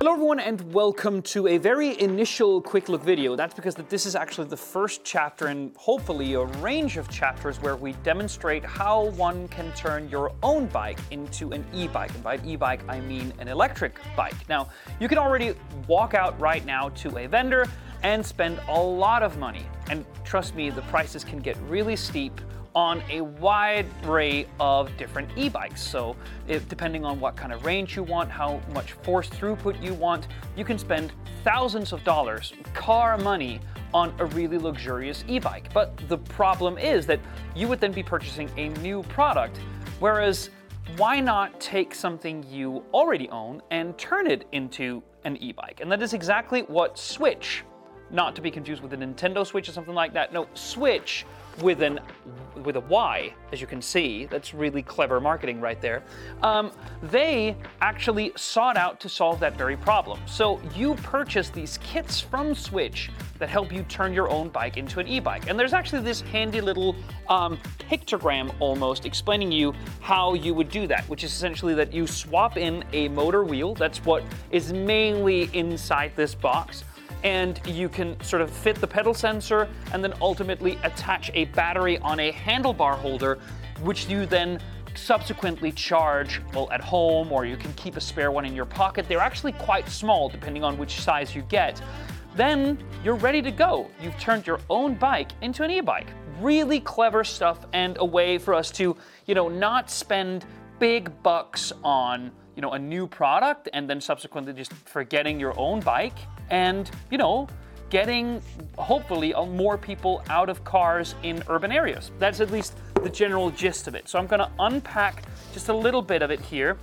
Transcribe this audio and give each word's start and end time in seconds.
Hello 0.00 0.12
everyone 0.12 0.38
and 0.38 0.72
welcome 0.72 1.20
to 1.22 1.48
a 1.48 1.58
very 1.58 2.00
initial 2.00 2.62
quick 2.62 2.88
look 2.88 3.02
video. 3.02 3.34
That's 3.34 3.52
because 3.52 3.74
this 3.74 4.06
is 4.06 4.14
actually 4.14 4.46
the 4.46 4.56
first 4.56 5.02
chapter 5.02 5.48
and 5.48 5.74
hopefully 5.74 6.34
a 6.34 6.44
range 6.44 6.96
of 6.98 7.10
chapters 7.10 7.60
where 7.60 7.74
we 7.74 7.94
demonstrate 8.04 8.64
how 8.64 9.06
one 9.16 9.48
can 9.48 9.72
turn 9.72 10.08
your 10.08 10.30
own 10.44 10.66
bike 10.66 11.00
into 11.10 11.50
an 11.50 11.64
e-bike. 11.74 12.14
And 12.14 12.22
by 12.22 12.38
e-bike 12.46 12.82
I 12.88 13.00
mean 13.00 13.32
an 13.40 13.48
electric 13.48 13.98
bike. 14.16 14.48
Now 14.48 14.68
you 15.00 15.08
can 15.08 15.18
already 15.18 15.54
walk 15.88 16.14
out 16.14 16.38
right 16.38 16.64
now 16.64 16.90
to 16.90 17.18
a 17.18 17.26
vendor 17.26 17.66
and 18.04 18.24
spend 18.24 18.60
a 18.68 18.80
lot 18.80 19.24
of 19.24 19.36
money. 19.38 19.66
And 19.90 20.06
trust 20.22 20.54
me, 20.54 20.70
the 20.70 20.82
prices 20.82 21.24
can 21.24 21.40
get 21.40 21.56
really 21.68 21.96
steep 21.96 22.40
on 22.78 23.02
a 23.10 23.22
wide 23.22 23.86
array 24.04 24.46
of 24.60 24.96
different 24.96 25.28
e-bikes. 25.36 25.82
So 25.82 26.14
depending 26.46 27.04
on 27.04 27.18
what 27.18 27.34
kind 27.34 27.52
of 27.52 27.64
range 27.66 27.96
you 27.96 28.04
want, 28.04 28.30
how 28.30 28.60
much 28.72 28.92
force 28.92 29.28
throughput 29.28 29.82
you 29.82 29.94
want, 29.94 30.28
you 30.56 30.64
can 30.64 30.78
spend 30.78 31.10
thousands 31.42 31.92
of 31.92 32.04
dollars, 32.04 32.52
car 32.74 33.18
money, 33.18 33.60
on 33.94 34.14
a 34.20 34.26
really 34.26 34.58
luxurious 34.58 35.24
e-bike. 35.26 35.72
But 35.72 35.96
the 36.08 36.18
problem 36.18 36.78
is 36.78 37.04
that 37.06 37.18
you 37.56 37.66
would 37.66 37.80
then 37.80 37.90
be 37.90 38.04
purchasing 38.04 38.48
a 38.56 38.68
new 38.78 39.02
product, 39.04 39.58
whereas 39.98 40.50
why 40.98 41.18
not 41.18 41.60
take 41.60 41.96
something 41.96 42.44
you 42.48 42.84
already 42.94 43.28
own 43.30 43.60
and 43.72 43.98
turn 43.98 44.30
it 44.30 44.46
into 44.52 45.02
an 45.24 45.36
e-bike? 45.38 45.80
And 45.80 45.90
that 45.90 46.00
is 46.00 46.12
exactly 46.12 46.60
what 46.62 46.94
Swytch, 46.94 47.62
not 48.10 48.34
to 48.36 48.42
be 48.42 48.50
confused 48.50 48.82
with 48.82 48.92
a 48.92 48.96
Nintendo 48.96 49.46
Switch 49.46 49.68
or 49.68 49.72
something 49.72 49.94
like 49.94 50.12
that. 50.14 50.32
No, 50.32 50.46
Swytch 50.54 51.24
with 51.62 51.82
an 51.82 52.00
with 52.64 52.76
a 52.76 52.80
Y, 52.80 53.32
as 53.52 53.60
you 53.60 53.66
can 53.66 53.80
see. 53.80 54.26
That's 54.26 54.52
really 54.52 54.82
clever 54.82 55.20
marketing 55.20 55.60
right 55.60 55.80
there. 55.80 56.02
Um, 56.42 56.72
they 57.02 57.56
actually 57.80 58.32
sought 58.36 58.76
out 58.76 58.98
to 59.00 59.08
solve 59.08 59.38
that 59.40 59.56
very 59.56 59.76
problem. 59.76 60.20
So 60.26 60.60
you 60.74 60.94
purchase 60.96 61.48
these 61.50 61.78
kits 61.78 62.20
from 62.20 62.48
Swytch 62.48 63.10
that 63.38 63.48
help 63.48 63.72
you 63.72 63.84
turn 63.84 64.12
your 64.12 64.28
own 64.28 64.48
bike 64.48 64.76
into 64.76 64.98
an 64.98 65.06
e-bike. 65.06 65.48
And 65.48 65.58
there's 65.58 65.72
actually 65.72 66.02
this 66.02 66.20
handy 66.20 66.60
little 66.60 66.96
um, 67.28 67.58
pictogram 67.78 68.52
almost 68.58 69.06
explaining 69.06 69.52
you 69.52 69.72
how 70.00 70.34
you 70.34 70.54
would 70.54 70.70
do 70.70 70.88
that, 70.88 71.08
which 71.08 71.22
is 71.22 71.32
essentially 71.32 71.74
that 71.74 71.92
you 71.92 72.06
swap 72.08 72.56
in 72.56 72.84
a 72.92 73.08
motor 73.08 73.44
wheel. 73.44 73.74
That's 73.74 74.04
what 74.04 74.24
is 74.50 74.72
mainly 74.72 75.48
inside 75.52 76.12
this 76.16 76.34
box 76.34 76.82
and 77.24 77.60
you 77.66 77.88
can 77.88 78.20
sort 78.22 78.42
of 78.42 78.50
fit 78.50 78.76
the 78.76 78.86
pedal 78.86 79.14
sensor 79.14 79.68
and 79.92 80.02
then 80.02 80.14
ultimately 80.20 80.78
attach 80.84 81.30
a 81.34 81.46
battery 81.46 81.98
on 81.98 82.20
a 82.20 82.32
handlebar 82.32 82.94
holder, 82.94 83.38
which 83.82 84.08
you 84.08 84.26
then 84.26 84.60
subsequently 84.94 85.70
charge 85.72 86.40
well 86.54 86.70
at 86.72 86.80
home 86.80 87.30
or 87.32 87.44
you 87.44 87.56
can 87.56 87.72
keep 87.74 87.96
a 87.96 88.00
spare 88.00 88.30
one 88.30 88.44
in 88.44 88.54
your 88.54 88.64
pocket. 88.64 89.06
They're 89.08 89.20
actually 89.20 89.52
quite 89.52 89.88
small 89.88 90.28
depending 90.28 90.64
on 90.64 90.76
which 90.76 91.00
size 91.00 91.34
you 91.34 91.42
get. 91.42 91.80
Then 92.34 92.78
you're 93.02 93.16
ready 93.16 93.42
to 93.42 93.50
go. 93.50 93.90
You've 94.00 94.18
turned 94.18 94.46
your 94.46 94.60
own 94.70 94.94
bike 94.94 95.30
into 95.40 95.64
an 95.64 95.70
e-bike. 95.70 96.08
Really 96.40 96.80
clever 96.80 97.24
stuff 97.24 97.66
and 97.72 97.96
a 97.98 98.04
way 98.04 98.38
for 98.38 98.54
us 98.54 98.70
to, 98.72 98.96
you 99.26 99.34
know, 99.34 99.48
not 99.48 99.90
spend 99.90 100.44
big 100.78 101.10
bucks 101.22 101.72
on, 101.82 102.30
you 102.58 102.62
know, 102.62 102.72
a 102.72 102.78
new 102.78 103.06
product 103.06 103.68
and 103.72 103.88
then 103.88 104.00
subsequently 104.00 104.52
just 104.52 104.72
forgetting 104.72 105.38
your 105.38 105.56
own 105.56 105.78
bike 105.78 106.18
and, 106.50 106.90
you 107.08 107.16
know, 107.16 107.46
getting 107.88 108.42
hopefully 108.76 109.32
uh, 109.32 109.44
more 109.44 109.78
people 109.78 110.24
out 110.28 110.48
of 110.48 110.64
cars 110.64 111.14
in 111.22 111.40
urban 111.48 111.70
areas. 111.70 112.10
That's 112.18 112.40
at 112.40 112.50
least 112.50 112.74
the 113.00 113.10
general 113.10 113.52
gist 113.52 113.86
of 113.86 113.94
it. 113.94 114.08
So 114.08 114.18
I'm 114.18 114.26
going 114.26 114.40
to 114.40 114.50
unpack 114.58 115.22
just 115.52 115.68
a 115.68 115.72
little 115.72 116.02
bit 116.02 116.20
of 116.20 116.32
it 116.32 116.40
here. 116.40 116.76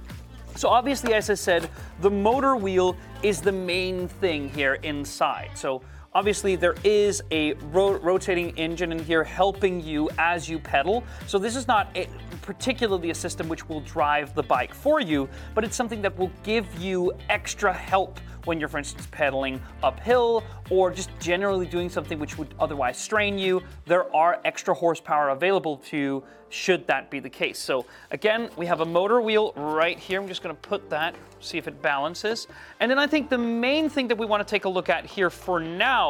So 0.55 0.69
obviously, 0.69 1.13
as 1.13 1.29
I 1.29 1.33
said, 1.33 1.69
the 1.99 2.09
motor 2.09 2.55
wheel 2.55 2.95
is 3.21 3.41
the 3.41 3.51
main 3.51 4.07
thing 4.07 4.47
here 4.51 4.75
inside. 4.75 5.49
So 5.55 5.81
Obviously, 6.15 6.55
there 6.55 6.75
is 6.85 7.21
a 7.31 7.55
ro- 7.73 7.99
rotating 7.99 8.57
engine 8.57 8.93
in 8.93 8.99
here 8.99 9.21
helping 9.21 9.81
you 9.81 10.09
as 10.17 10.47
you 10.47 10.57
pedal. 10.57 11.03
So, 11.27 11.37
this 11.37 11.57
is 11.57 11.67
not 11.67 11.89
a, 11.97 12.07
particularly 12.41 13.09
a 13.09 13.15
system 13.15 13.49
which 13.49 13.67
will 13.67 13.81
drive 13.81 14.33
the 14.33 14.41
bike 14.41 14.73
for 14.73 15.01
you, 15.01 15.27
but 15.53 15.65
it's 15.65 15.75
something 15.75 16.01
that 16.03 16.17
will 16.17 16.31
give 16.43 16.73
you 16.79 17.11
extra 17.27 17.73
help 17.73 18.17
when 18.45 18.61
you're, 18.61 18.69
for 18.69 18.77
instance, 18.77 19.07
pedaling 19.11 19.61
uphill 19.83 20.43
or 20.69 20.89
just 20.89 21.09
generally 21.19 21.65
doing 21.65 21.89
something 21.89 22.17
which 22.17 22.37
would 22.37 22.53
otherwise 22.59 22.97
strain 22.97 23.37
you. 23.37 23.61
There 23.85 24.15
are 24.15 24.39
extra 24.45 24.73
horsepower 24.73 25.29
available 25.29 25.77
to 25.87 25.97
you 25.97 26.23
should 26.49 26.87
that 26.87 27.09
be 27.09 27.19
the 27.19 27.29
case. 27.29 27.59
So 27.59 27.85
again, 28.11 28.49
we 28.55 28.65
have 28.65 28.81
a 28.81 28.85
motor 28.85 29.19
wheel 29.19 29.51
right 29.55 29.99
here. 29.99 30.21
I'm 30.21 30.27
just 30.27 30.41
gonna 30.41 30.53
put 30.53 30.89
that, 30.89 31.15
see 31.41 31.57
if 31.57 31.67
it 31.67 31.81
balances. 31.81 32.47
And 32.79 32.89
then 32.89 32.97
I 32.97 33.07
think 33.07 33.29
the 33.29 33.37
main 33.37 33.89
thing 33.89 34.07
that 34.07 34.17
we 34.17 34.25
wanna 34.25 34.45
take 34.45 34.65
a 34.65 34.69
look 34.69 34.89
at 34.89 35.05
here 35.05 35.29
for 35.29 35.59
now 35.59 36.04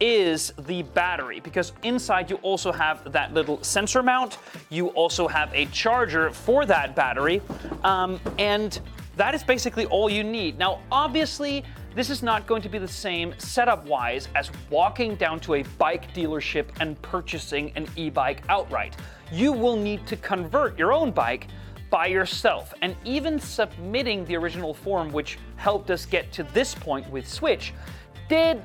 is 0.00 0.52
the 0.66 0.82
battery 0.82 1.40
because 1.40 1.72
inside 1.82 2.30
you 2.30 2.36
also 2.36 2.70
have 2.72 3.10
that 3.12 3.34
little 3.34 3.62
sensor 3.62 4.02
mount. 4.02 4.38
You 4.70 4.88
also 4.88 5.26
have 5.28 5.52
a 5.54 5.66
charger 5.66 6.30
for 6.30 6.66
that 6.66 6.94
battery. 6.94 7.42
Um, 7.84 8.20
and 8.38 8.80
that 9.16 9.34
is 9.34 9.42
basically 9.42 9.86
all 9.86 10.08
you 10.08 10.22
need. 10.22 10.58
Now, 10.58 10.80
obviously, 10.92 11.64
this 11.94 12.10
is 12.10 12.22
not 12.22 12.46
going 12.46 12.62
to 12.62 12.68
be 12.68 12.78
the 12.78 12.86
same 12.86 13.34
setup 13.38 13.84
wise 13.86 14.28
as 14.36 14.50
walking 14.70 15.16
down 15.16 15.40
to 15.40 15.54
a 15.54 15.62
bike 15.78 16.14
dealership 16.14 16.66
and 16.80 17.00
purchasing 17.02 17.72
an 17.74 17.88
e 17.96 18.10
bike 18.10 18.42
outright. 18.48 18.96
You 19.32 19.52
will 19.52 19.76
need 19.76 20.06
to 20.06 20.16
convert 20.16 20.78
your 20.78 20.92
own 20.92 21.10
bike 21.10 21.48
by 21.90 22.06
yourself. 22.06 22.72
And 22.82 22.94
even 23.04 23.40
submitting 23.40 24.24
the 24.26 24.36
original 24.36 24.74
form, 24.74 25.10
which 25.12 25.38
helped 25.56 25.90
us 25.90 26.06
get 26.06 26.30
to 26.32 26.44
this 26.54 26.74
point 26.74 27.08
with 27.10 27.24
Swytch, 27.24 27.72
did 28.28 28.62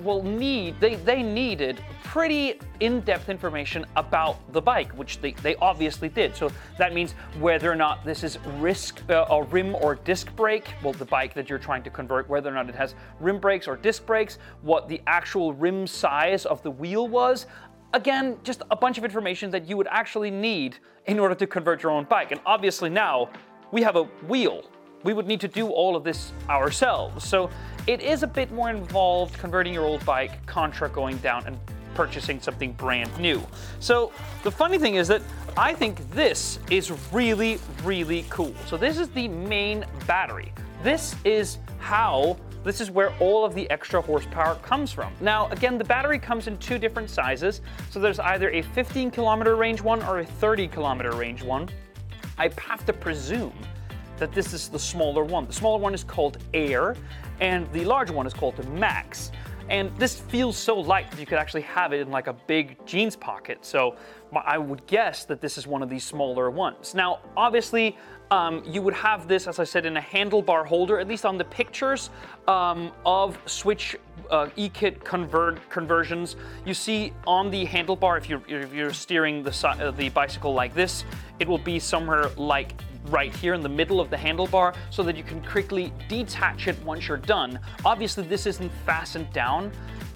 well, 0.00 0.22
need 0.22 0.80
they, 0.80 0.94
they 0.96 1.22
needed 1.22 1.82
pretty 2.04 2.58
in-depth 2.80 3.28
information 3.28 3.86
about 3.96 4.36
the 4.52 4.60
bike 4.60 4.90
which 4.92 5.20
they, 5.20 5.32
they 5.32 5.54
obviously 5.56 6.08
did. 6.08 6.34
So 6.36 6.50
that 6.78 6.92
means 6.92 7.12
whether 7.38 7.70
or 7.70 7.76
not 7.76 8.04
this 8.04 8.24
is 8.24 8.38
risk 8.58 9.02
uh, 9.08 9.26
a 9.30 9.42
rim 9.44 9.74
or 9.76 9.94
disc 9.94 10.34
brake 10.36 10.74
well 10.82 10.92
the 10.92 11.04
bike 11.04 11.34
that 11.34 11.48
you're 11.48 11.58
trying 11.58 11.82
to 11.84 11.90
convert 11.90 12.28
whether 12.28 12.50
or 12.50 12.54
not 12.54 12.68
it 12.68 12.74
has 12.74 12.94
rim 13.20 13.38
brakes 13.38 13.68
or 13.68 13.76
disc 13.76 14.04
brakes 14.06 14.38
what 14.62 14.88
the 14.88 15.00
actual 15.06 15.52
rim 15.52 15.86
size 15.86 16.44
of 16.46 16.62
the 16.62 16.70
wheel 16.70 17.08
was. 17.08 17.46
Again 17.94 18.38
just 18.42 18.62
a 18.70 18.76
bunch 18.76 18.98
of 18.98 19.04
information 19.04 19.50
that 19.50 19.68
you 19.68 19.76
would 19.76 19.88
actually 19.90 20.30
need 20.30 20.78
in 21.06 21.18
order 21.18 21.34
to 21.34 21.46
convert 21.46 21.82
your 21.82 21.92
own 21.92 22.04
bike. 22.04 22.32
And 22.32 22.40
obviously 22.46 22.90
now 22.90 23.30
we 23.70 23.82
have 23.82 23.96
a 23.96 24.04
wheel 24.28 24.64
we 25.04 25.12
would 25.12 25.26
need 25.26 25.40
to 25.40 25.48
do 25.48 25.68
all 25.68 25.96
of 25.96 26.04
this 26.04 26.32
ourselves. 26.48 27.26
So 27.26 27.50
it 27.86 28.00
is 28.00 28.22
a 28.22 28.26
bit 28.26 28.52
more 28.52 28.70
involved 28.70 29.38
converting 29.38 29.74
your 29.74 29.84
old 29.84 30.04
bike 30.04 30.44
contra 30.46 30.88
going 30.88 31.18
down 31.18 31.46
and 31.46 31.58
purchasing 31.94 32.40
something 32.40 32.72
brand 32.72 33.16
new. 33.18 33.42
So 33.80 34.12
the 34.42 34.50
funny 34.50 34.78
thing 34.78 34.94
is 34.94 35.08
that 35.08 35.22
I 35.56 35.74
think 35.74 36.10
this 36.12 36.58
is 36.70 36.92
really, 37.12 37.58
really 37.84 38.24
cool. 38.30 38.54
So 38.66 38.76
this 38.76 38.98
is 38.98 39.08
the 39.10 39.28
main 39.28 39.84
battery. 40.06 40.52
This 40.82 41.14
is 41.24 41.58
how 41.78 42.36
this 42.64 42.80
is 42.80 42.92
where 42.92 43.12
all 43.18 43.44
of 43.44 43.54
the 43.54 43.68
extra 43.70 44.00
horsepower 44.00 44.54
comes 44.56 44.92
from. 44.92 45.12
Now, 45.20 45.48
again, 45.48 45.78
the 45.78 45.84
battery 45.84 46.18
comes 46.18 46.46
in 46.46 46.56
two 46.58 46.78
different 46.78 47.10
sizes. 47.10 47.60
So 47.90 47.98
there's 47.98 48.20
either 48.20 48.50
a 48.50 48.62
15 48.62 49.10
kilometer 49.10 49.56
range 49.56 49.82
one 49.82 50.00
or 50.04 50.20
a 50.20 50.24
30 50.24 50.68
kilometer 50.68 51.10
range 51.12 51.42
one. 51.42 51.68
I 52.38 52.50
have 52.58 52.86
to 52.86 52.92
presume 52.92 53.52
that 54.18 54.32
this 54.32 54.52
is 54.52 54.68
the 54.68 54.78
smaller 54.78 55.24
one. 55.24 55.46
The 55.46 55.52
smaller 55.52 55.78
one 55.78 55.94
is 55.94 56.04
called 56.04 56.38
Air, 56.54 56.96
and 57.40 57.70
the 57.72 57.84
larger 57.84 58.12
one 58.12 58.26
is 58.26 58.34
called 58.34 58.66
Max. 58.68 59.32
And 59.68 59.96
this 59.96 60.18
feels 60.20 60.56
so 60.56 60.78
light 60.78 61.10
that 61.10 61.20
you 61.20 61.26
could 61.26 61.38
actually 61.38 61.62
have 61.62 61.92
it 61.92 62.00
in 62.00 62.10
like 62.10 62.26
a 62.26 62.32
big 62.32 62.84
jeans 62.84 63.16
pocket. 63.16 63.64
So 63.64 63.96
I 64.34 64.58
would 64.58 64.86
guess 64.86 65.24
that 65.24 65.40
this 65.40 65.56
is 65.56 65.66
one 65.66 65.82
of 65.82 65.88
these 65.88 66.04
smaller 66.04 66.50
ones. 66.50 66.94
Now, 66.94 67.20
obviously, 67.36 67.96
um, 68.30 68.62
you 68.66 68.82
would 68.82 68.94
have 68.94 69.28
this, 69.28 69.46
as 69.46 69.58
I 69.58 69.64
said, 69.64 69.84
in 69.86 69.96
a 69.96 70.00
handlebar 70.00 70.66
holder, 70.66 70.98
at 70.98 71.06
least 71.06 71.24
on 71.24 71.36
the 71.36 71.44
pictures 71.44 72.10
um, 72.48 72.90
of 73.04 73.42
Swytch 73.44 73.96
uh, 74.30 74.48
e-kit 74.56 75.04
convert 75.04 75.68
conversions. 75.68 76.36
You 76.64 76.74
see 76.74 77.12
on 77.26 77.50
the 77.50 77.66
handlebar, 77.66 78.16
if 78.18 78.28
you're, 78.28 78.42
if 78.48 78.72
you're 78.72 78.92
steering 78.92 79.42
the, 79.42 79.68
uh, 79.68 79.90
the 79.90 80.08
bicycle 80.08 80.54
like 80.54 80.74
this, 80.74 81.04
it 81.40 81.48
will 81.48 81.58
be 81.58 81.78
somewhere 81.78 82.30
like 82.36 82.72
right 83.06 83.34
here 83.34 83.54
in 83.54 83.60
the 83.60 83.68
middle 83.68 84.00
of 84.00 84.10
the 84.10 84.16
handlebar 84.16 84.74
so 84.90 85.02
that 85.02 85.16
you 85.16 85.22
can 85.22 85.42
quickly 85.44 85.92
detach 86.08 86.68
it 86.68 86.82
once 86.84 87.08
you're 87.08 87.16
done. 87.16 87.58
Obviously, 87.84 88.24
this 88.24 88.46
isn't 88.46 88.70
fastened 88.86 89.32
down 89.32 89.72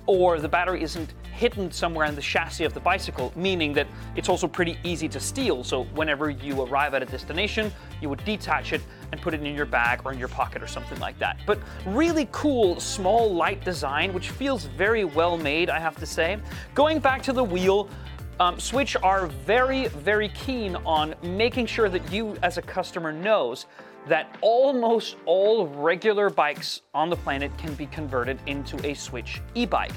or 0.07 0.39
the 0.39 0.49
battery 0.49 0.83
isn't 0.83 1.15
hidden 1.37 1.71
somewhere 1.71 2.07
in 2.07 2.15
the 2.15 2.23
chassis 2.23 2.65
of 2.65 2.73
the 2.73 2.81
bicycle, 2.81 3.33
meaning 3.37 3.75
that 3.75 3.87
it's 4.15 4.29
also 4.29 4.49
pretty 4.49 4.79
easy 4.85 5.09
to 5.09 5.21
steal. 5.21 5.63
So 5.63 5.85
whenever 5.95 6.31
you 6.31 6.63
arrive 6.63 6.95
at 6.95 7.03
a 7.03 7.07
destination, 7.07 7.71
you 8.01 8.09
would 8.09 8.25
detach 8.25 8.73
it 8.73 8.81
and 9.13 9.21
put 9.21 9.35
it 9.35 9.43
in 9.43 9.55
your 9.55 9.67
bag 9.67 10.01
or 10.05 10.13
in 10.13 10.19
your 10.19 10.29
pocket 10.29 10.63
or 10.63 10.67
something 10.67 10.99
like 10.99 11.19
that. 11.19 11.37
But 11.47 11.59
really 11.85 12.29
cool, 12.33 12.81
small, 12.81 13.35
light 13.35 13.65
design, 13.65 14.15
which 14.15 14.31
feels 14.31 14.65
very 14.65 15.05
well 15.05 15.37
made, 15.37 15.69
I 15.69 15.79
have 15.79 15.97
to 15.97 16.07
say. 16.07 16.39
Going 16.75 17.01
back 17.01 17.23
to 17.25 17.33
the 17.33 17.45
wheel, 17.45 17.91
um, 18.39 18.57
Swytch 18.57 18.97
are 19.03 19.27
very, 19.27 19.89
very 19.89 20.29
keen 20.31 20.77
on 20.77 21.15
making 21.23 21.67
sure 21.67 21.89
that 21.89 22.13
you 22.13 22.37
as 22.43 22.59
a 22.59 22.63
customer 22.63 23.13
knows 23.13 23.67
that 24.09 24.37
almost 24.41 25.17
all 25.25 25.67
regular 25.67 26.31
bikes 26.31 26.83
on 26.95 27.11
the 27.11 27.17
planet 27.17 27.57
can 27.59 27.75
be 27.75 27.87
converted 27.87 28.39
into 28.47 28.77
a 28.79 28.93
Swytch 28.93 29.41
e-bike 29.55 29.95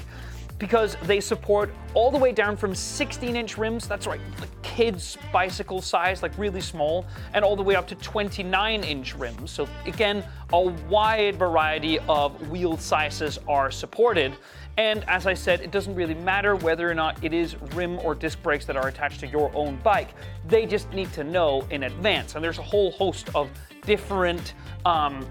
because 0.60 0.96
they 1.04 1.20
support 1.20 1.72
all 1.94 2.12
the 2.12 2.18
way 2.18 2.30
down 2.30 2.56
from 2.56 2.74
16 2.74 3.34
inch 3.34 3.58
rims, 3.58 3.88
that's 3.88 4.06
right, 4.06 4.20
like 4.38 4.62
kids 4.62 5.18
bicycle 5.32 5.82
size, 5.82 6.22
like 6.22 6.36
really 6.38 6.60
small, 6.60 7.06
and 7.34 7.44
all 7.44 7.56
the 7.56 7.62
way 7.62 7.74
up 7.74 7.88
to 7.88 7.96
29 7.96 8.84
inch 8.84 9.16
rims. 9.16 9.50
So 9.50 9.66
again, 9.86 10.22
a 10.52 10.60
wide 10.60 11.36
variety 11.36 11.98
of 12.00 12.48
wheel 12.50 12.76
sizes 12.76 13.38
are 13.48 13.70
supported. 13.70 14.36
And 14.76 15.02
as 15.08 15.26
I 15.26 15.34
said, 15.34 15.62
it 15.62 15.70
doesn't 15.70 15.94
really 15.94 16.14
matter 16.14 16.54
whether 16.54 16.88
or 16.88 16.94
not 16.94 17.22
it 17.24 17.32
is 17.32 17.56
rim 17.74 17.98
or 18.00 18.14
disc 18.14 18.40
brakes 18.42 18.66
that 18.66 18.76
are 18.76 18.88
attached 18.88 19.20
to 19.20 19.26
your 19.26 19.50
own 19.54 19.76
bike. 19.82 20.10
They 20.46 20.66
just 20.66 20.92
need 20.92 21.12
to 21.14 21.24
know 21.24 21.66
in 21.70 21.84
advance. 21.84 22.34
And 22.34 22.44
there's 22.44 22.58
a 22.58 22.62
whole 22.62 22.92
host 22.92 23.34
of 23.34 23.48
different 23.84 24.54
um, 24.84 25.26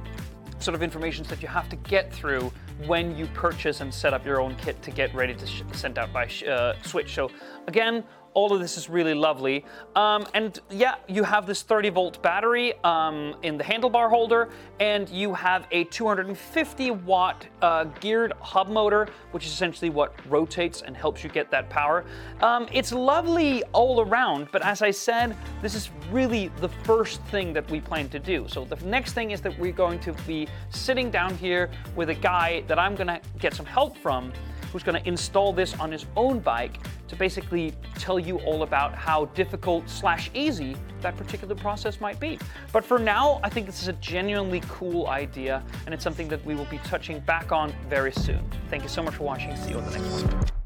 sort 0.58 0.76
of 0.76 0.84
information 0.84 1.24
that 1.26 1.42
you 1.42 1.48
have 1.48 1.70
to 1.70 1.76
get 1.78 2.12
through 2.12 2.52
when 2.88 3.18
you 3.18 3.26
purchase 3.28 3.82
and 3.82 3.94
set 3.94 4.14
up 4.14 4.26
your 4.26 4.40
own 4.40 4.56
kit 4.56 4.82
to 4.84 4.92
get 4.92 5.14
ready 5.14 5.34
to 5.34 5.48
send 5.76 5.98
out 5.98 6.14
by 6.14 6.24
uh, 6.24 6.76
Swytch. 6.84 7.10
So 7.10 7.30
again, 7.68 8.04
all 8.34 8.54
of 8.54 8.60
this 8.60 8.78
is 8.78 8.90
really 8.90 9.14
lovely. 9.14 9.66
Um, 9.96 10.26
and 10.34 10.60
yeah, 10.70 10.96
you 11.08 11.24
have 11.24 11.46
this 11.46 11.62
30 11.62 11.90
volt 11.90 12.22
battery 12.22 12.74
um, 12.84 13.36
in 13.44 13.58
the 13.58 13.64
handlebar 13.64 14.10
holder, 14.10 14.50
and 14.80 15.10
you 15.10 15.34
have 15.34 15.68
a 15.72 15.86
250 15.86 16.92
watt 16.92 17.46
uh, 17.62 17.86
geared 18.00 18.34
hub 18.42 18.70
motor, 18.70 19.08
which 19.32 19.46
is 19.46 19.52
essentially 19.52 19.90
what 19.90 20.14
rotates 20.30 20.82
and 20.82 20.96
helps 20.96 21.24
you 21.24 21.30
get 21.30 21.50
that 21.52 21.70
power. 21.70 22.06
Um, 22.42 22.68
it's 22.72 22.92
lovely 22.92 23.64
all 23.74 24.02
around, 24.02 24.50
but 24.52 24.62
as 24.62 24.82
I 24.82 24.92
said, 24.92 25.36
this 25.62 25.76
is 25.76 25.90
really 26.12 26.50
the 26.60 26.70
first 26.70 27.22
thing 27.26 27.54
that 27.54 27.70
we 27.70 27.82
plan 27.82 28.10
to 28.10 28.20
do. 28.20 28.46
So 28.48 28.66
the 28.66 28.76
next 28.86 29.14
thing 29.14 29.32
is 29.32 29.42
that 29.42 29.58
we're 29.60 29.72
going 29.72 30.00
to 30.00 30.14
be 30.28 30.48
sitting 30.70 31.10
down 31.10 31.36
here 31.38 31.70
with 31.96 32.10
a 32.10 32.16
guy 32.16 32.64
that 32.68 32.80
I'm 32.80 32.96
gonna 32.96 33.22
get 33.40 33.54
some 33.54 33.66
help 33.66 33.98
from 33.98 34.32
who's 34.72 34.84
going 34.84 35.02
to 35.02 35.08
install 35.08 35.52
this 35.52 35.74
on 35.80 35.92
his 35.92 36.06
own 36.16 36.40
bike 36.40 36.80
to 37.10 37.16
basically 37.16 37.74
tell 37.96 38.20
you 38.20 38.38
all 38.40 38.64
about 38.64 38.96
how 38.96 39.26
difficult 39.26 39.90
slash 39.90 40.32
easy 40.34 40.76
that 41.02 41.18
particular 41.18 41.56
process 41.56 42.00
might 42.00 42.20
be. 42.20 42.40
But 42.72 42.86
for 42.86 43.00
now, 43.00 43.40
I 43.44 43.50
think 43.50 43.66
this 43.66 43.82
is 43.82 43.88
a 43.88 43.94
genuinely 43.94 44.62
cool 44.68 45.08
idea, 45.08 45.64
and 45.86 45.94
it's 45.94 46.04
something 46.04 46.30
that 46.30 46.44
we 46.46 46.56
will 46.56 46.66
be 46.66 46.78
touching 46.80 47.20
back 47.22 47.52
on 47.52 47.74
very 47.90 48.12
soon. 48.12 48.44
Thank 48.70 48.84
you 48.84 48.90
so 48.90 49.04
much 49.04 49.16
for 49.16 49.24
watching. 49.24 49.56
See 49.58 49.72
you 49.72 49.78
on 49.78 49.86
the 49.86 50.00
next 50.00 50.24
one. 50.24 50.59